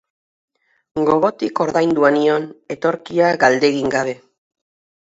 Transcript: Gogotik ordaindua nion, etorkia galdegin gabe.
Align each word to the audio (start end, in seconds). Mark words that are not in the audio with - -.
Gogotik 1.09 1.61
ordaindua 1.67 2.11
nion, 2.17 2.49
etorkia 2.79 3.31
galdegin 3.47 3.97
gabe. 3.99 4.21